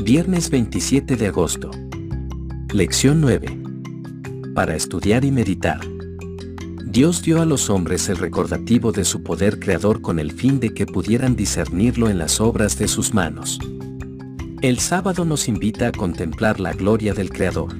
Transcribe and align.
Viernes 0.00 0.48
27 0.48 1.16
de 1.16 1.26
agosto. 1.26 1.72
Lección 2.72 3.20
9. 3.20 3.60
Para 4.54 4.76
estudiar 4.76 5.24
y 5.24 5.32
meditar. 5.32 5.80
Dios 6.84 7.20
dio 7.22 7.42
a 7.42 7.44
los 7.44 7.68
hombres 7.68 8.08
el 8.08 8.16
recordativo 8.16 8.92
de 8.92 9.04
su 9.04 9.24
poder 9.24 9.58
creador 9.58 10.00
con 10.00 10.20
el 10.20 10.30
fin 10.30 10.60
de 10.60 10.72
que 10.72 10.86
pudieran 10.86 11.34
discernirlo 11.34 12.08
en 12.08 12.16
las 12.16 12.40
obras 12.40 12.78
de 12.78 12.86
sus 12.86 13.12
manos. 13.12 13.58
El 14.62 14.78
sábado 14.78 15.24
nos 15.24 15.48
invita 15.48 15.88
a 15.88 15.92
contemplar 15.92 16.60
la 16.60 16.72
gloria 16.72 17.12
del 17.12 17.30
Creador. 17.30 17.74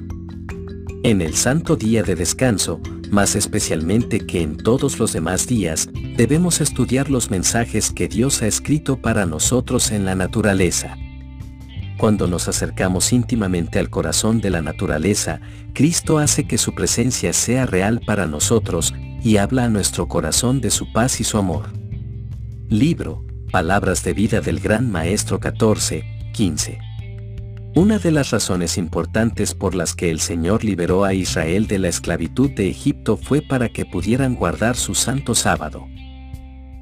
En 1.03 1.21
el 1.21 1.35
santo 1.35 1.77
día 1.77 2.03
de 2.03 2.15
descanso, 2.15 2.81
más 3.11 3.35
especialmente 3.35 4.19
que 4.19 4.41
en 4.41 4.57
todos 4.57 4.99
los 4.99 5.13
demás 5.13 5.47
días, 5.47 5.89
debemos 6.17 6.59
estudiar 6.59 7.09
los 7.09 7.31
mensajes 7.31 7.91
que 7.91 8.09
Dios 8.09 8.41
ha 8.41 8.47
escrito 8.47 9.01
para 9.01 9.25
nosotros 9.25 9.91
en 9.91 10.03
la 10.03 10.15
naturaleza. 10.15 10.97
Cuando 11.99 12.27
nos 12.27 12.47
acercamos 12.47 13.11
íntimamente 13.11 13.77
al 13.77 13.89
corazón 13.89 14.39
de 14.39 14.49
la 14.49 14.61
naturaleza, 14.61 15.41
Cristo 15.73 16.17
hace 16.17 16.47
que 16.47 16.57
su 16.57 16.73
presencia 16.73 17.33
sea 17.33 17.65
real 17.65 17.99
para 18.05 18.25
nosotros 18.25 18.93
y 19.21 19.35
habla 19.35 19.65
a 19.65 19.69
nuestro 19.69 20.07
corazón 20.07 20.61
de 20.61 20.69
su 20.69 20.93
paz 20.93 21.19
y 21.19 21.25
su 21.25 21.37
amor. 21.37 21.73
Libro, 22.69 23.25
Palabras 23.51 24.01
de 24.05 24.13
vida 24.13 24.39
del 24.39 24.61
Gran 24.61 24.89
Maestro 24.89 25.41
14, 25.41 26.05
15. 26.31 26.79
Una 27.75 27.99
de 27.99 28.11
las 28.11 28.29
razones 28.29 28.77
importantes 28.77 29.53
por 29.53 29.75
las 29.75 29.93
que 29.93 30.09
el 30.09 30.21
Señor 30.21 30.63
liberó 30.63 31.03
a 31.03 31.13
Israel 31.13 31.67
de 31.67 31.79
la 31.79 31.89
esclavitud 31.89 32.49
de 32.51 32.69
Egipto 32.69 33.17
fue 33.17 33.41
para 33.41 33.67
que 33.67 33.85
pudieran 33.85 34.35
guardar 34.35 34.77
su 34.77 34.95
santo 34.95 35.35
sábado. 35.35 35.85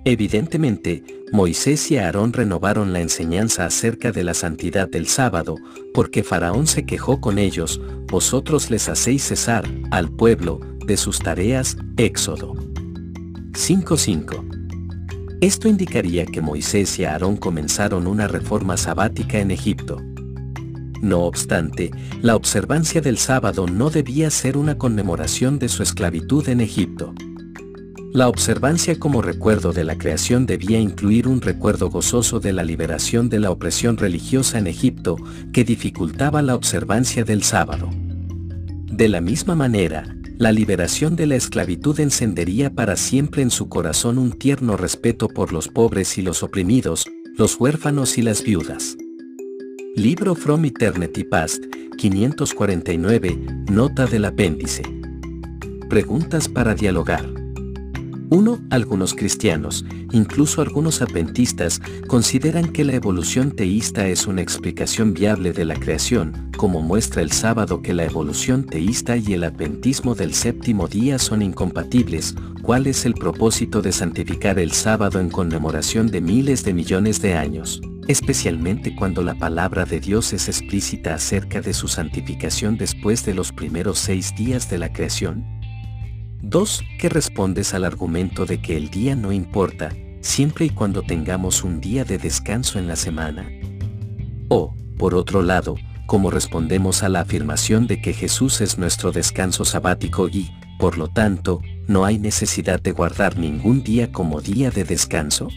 Evidentemente, 0.06 1.04
Moisés 1.32 1.92
y 1.92 1.98
Aarón 1.98 2.32
renovaron 2.32 2.94
la 2.94 3.02
enseñanza 3.02 3.66
acerca 3.66 4.12
de 4.12 4.24
la 4.24 4.34
santidad 4.34 4.88
del 4.88 5.08
sábado, 5.08 5.56
porque 5.94 6.24
Faraón 6.24 6.68
se 6.68 6.86
quejó 6.86 7.20
con 7.20 7.38
ellos, 7.38 7.82
vosotros 8.08 8.72
les 8.72 8.88
hacéis 8.88 9.24
cesar, 9.24 9.66
al 9.92 10.10
pueblo, 10.10 10.60
de 10.86 10.96
sus 10.96 11.20
tareas, 11.20 11.76
Éxodo 11.98 12.54
5.5. 13.52 15.38
Esto 15.42 15.68
indicaría 15.68 16.26
que 16.26 16.42
Moisés 16.42 16.98
y 17.00 17.06
Aarón 17.06 17.36
comenzaron 17.36 18.08
una 18.08 18.28
reforma 18.28 18.78
sabática 18.78 19.40
en 19.40 19.52
Egipto. 19.52 20.02
No 21.02 21.22
obstante, 21.22 21.92
la 22.22 22.36
observancia 22.36 23.02
del 23.02 23.18
sábado 23.18 23.68
no 23.68 23.90
debía 23.90 24.30
ser 24.30 24.58
una 24.58 24.78
conmemoración 24.78 25.60
de 25.60 25.70
su 25.70 25.84
esclavitud 25.84 26.48
en 26.50 26.62
Egipto. 26.62 27.14
La 28.14 28.30
observancia 28.30 28.98
como 28.98 29.22
recuerdo 29.22 29.74
de 29.74 29.84
la 29.84 29.98
creación 29.98 30.46
debía 30.46 30.80
incluir 30.80 31.28
un 31.28 31.42
recuerdo 31.42 31.90
gozoso 31.90 32.40
de 32.40 32.54
la 32.54 32.64
liberación 32.64 33.30
de 33.30 33.40
la 33.40 33.52
opresión 33.52 33.98
religiosa 33.98 34.58
en 34.58 34.68
Egipto 34.68 35.18
que 35.52 35.64
dificultaba 35.64 36.42
la 36.42 36.56
observancia 36.56 37.24
del 37.26 37.44
sábado. 37.44 37.90
De 37.92 39.10
la 39.10 39.22
misma 39.22 39.56
manera, 39.56 40.16
la 40.38 40.52
liberación 40.52 41.16
de 41.16 41.28
la 41.28 41.36
esclavitud 41.36 42.00
encendería 42.00 42.74
para 42.74 42.96
siempre 42.96 43.42
en 43.42 43.52
su 43.52 43.70
corazón 43.70 44.18
un 44.18 44.32
tierno 44.32 44.78
respeto 44.78 45.28
por 45.28 45.52
los 45.52 45.68
pobres 45.68 46.18
y 46.18 46.22
los 46.22 46.44
oprimidos, 46.44 47.06
los 47.36 47.60
huérfanos 47.60 48.18
y 48.18 48.22
las 48.22 48.42
viudas. 48.42 48.98
Libro 49.96 50.34
From 50.34 50.64
Eternity 50.66 51.24
Past, 51.24 51.64
549, 51.98 53.66
nota 53.70 54.06
del 54.06 54.26
apéndice. 54.26 54.84
Preguntas 55.90 56.48
para 56.48 56.74
dialogar. 56.74 57.47
1. 58.30 58.60
Algunos 58.72 59.14
cristianos, 59.14 59.86
incluso 60.12 60.62
algunos 60.62 61.02
adventistas, 61.02 61.82
consideran 62.08 62.72
que 62.74 62.84
la 62.84 62.94
evolución 62.94 63.52
teísta 63.52 64.08
es 64.08 64.28
una 64.28 64.42
explicación 64.42 65.14
viable 65.14 65.54
de 65.54 65.66
la 65.66 65.76
creación, 65.76 66.52
como 66.58 66.82
muestra 66.82 67.22
el 67.22 67.32
sábado 67.32 67.82
que 67.82 67.94
la 67.94 68.04
evolución 68.04 68.66
teísta 68.66 69.16
y 69.16 69.34
el 69.34 69.44
adventismo 69.44 70.14
del 70.14 70.34
séptimo 70.34 70.88
día 70.88 71.20
son 71.20 71.42
incompatibles. 71.42 72.36
¿Cuál 72.62 72.88
es 72.88 73.06
el 73.06 73.14
propósito 73.14 73.82
de 73.82 73.94
santificar 73.94 74.60
el 74.60 74.74
sábado 74.74 75.20
en 75.20 75.30
conmemoración 75.30 76.08
de 76.08 76.22
miles 76.22 76.66
de 76.66 76.74
millones 76.74 77.22
de 77.22 77.36
años? 77.36 77.82
especialmente 78.08 78.96
cuando 78.96 79.22
la 79.22 79.36
palabra 79.36 79.84
de 79.84 80.00
Dios 80.00 80.32
es 80.32 80.48
explícita 80.48 81.14
acerca 81.14 81.60
de 81.60 81.74
su 81.74 81.90
santificación 81.90 82.78
después 82.78 83.26
de 83.26 83.34
los 83.34 83.52
primeros 83.52 84.00
seis 84.00 84.34
días 84.36 84.70
de 84.70 84.78
la 84.78 84.94
creación. 84.94 85.57
2. 86.42 86.84
Que 87.00 87.10
respondes 87.10 87.74
al 87.74 87.86
argumento 87.86 88.46
de 88.46 88.60
que 88.62 88.78
el 88.78 88.90
día 88.90 89.16
no 89.16 89.32
importa, 89.32 89.96
siempre 90.22 90.66
y 90.66 90.70
cuando 90.70 91.02
tengamos 91.02 91.64
un 91.64 91.82
día 91.82 92.04
de 92.04 92.18
descanso 92.18 92.80
en 92.80 92.88
la 92.88 92.96
semana. 92.96 93.50
O, 94.50 94.76
por 94.98 95.16
otro 95.16 95.42
lado, 95.42 95.76
como 96.06 96.32
respondemos 96.32 97.04
a 97.04 97.10
la 97.10 97.22
afirmación 97.22 97.86
de 97.86 98.02
que 98.02 98.14
Jesús 98.14 98.62
es 98.62 98.78
nuestro 98.78 99.12
descanso 99.12 99.66
sabático 99.66 100.30
y, 100.30 100.50
por 100.80 100.98
lo 100.98 101.10
tanto, 101.10 101.62
no 101.88 102.06
hay 102.06 102.18
necesidad 102.18 102.82
de 102.82 102.92
guardar 102.92 103.38
ningún 103.38 103.84
día 103.84 104.12
como 104.12 104.42
día 104.42 104.72
de 104.72 104.84
descanso? 104.84 105.50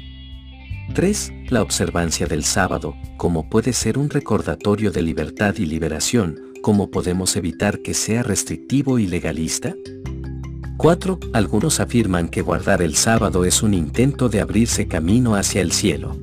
3. 0.94 1.32
La 1.50 1.62
observancia 1.62 2.26
del 2.26 2.42
sábado, 2.42 2.96
como 3.16 3.48
puede 3.48 3.72
ser 3.72 3.96
un 3.96 4.10
recordatorio 4.10 4.90
de 4.90 5.02
libertad 5.02 5.54
y 5.56 5.66
liberación, 5.66 6.40
¿cómo 6.62 6.90
podemos 6.90 7.36
evitar 7.36 7.80
que 7.80 7.94
sea 7.94 8.22
restrictivo 8.22 8.98
y 8.98 9.06
legalista? 9.06 9.74
4. 10.80 11.18
Algunos 11.34 11.78
afirman 11.78 12.30
que 12.30 12.40
guardar 12.40 12.80
el 12.80 12.96
sábado 12.96 13.44
es 13.44 13.62
un 13.62 13.74
intento 13.74 14.30
de 14.30 14.40
abrirse 14.40 14.88
camino 14.88 15.34
hacia 15.34 15.60
el 15.60 15.72
cielo. 15.72 16.16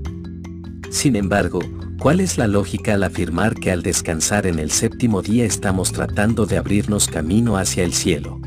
Sin 0.89 1.15
embargo, 1.15 1.59
¿cuál 1.99 2.21
es 2.21 2.39
la 2.39 2.47
lógica 2.47 2.95
al 2.95 3.03
afirmar 3.03 3.53
que 3.53 3.69
al 3.69 3.83
descansar 3.83 4.47
en 4.47 4.57
el 4.57 4.71
séptimo 4.71 5.21
día 5.21 5.45
estamos 5.45 5.91
tratando 5.91 6.47
de 6.47 6.57
abrirnos 6.57 7.07
camino 7.07 7.55
hacia 7.55 7.83
el 7.83 7.93
cielo? 7.93 8.41